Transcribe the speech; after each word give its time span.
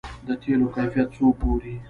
د 0.27 0.29
تیلو 0.41 0.67
کیفیت 0.75 1.07
څوک 1.15 1.33
ګوري؟ 1.41 1.73